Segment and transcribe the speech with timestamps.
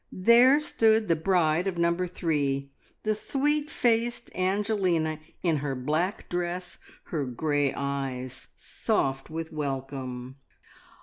[0.11, 2.71] there stood the bride of Number Three,
[3.03, 6.79] the sweet faced Angelina, in her black dress,
[7.13, 10.37] her grey eyes soft with welcome.